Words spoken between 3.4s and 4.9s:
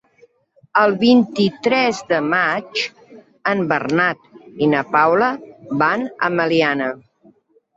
en Bernat i na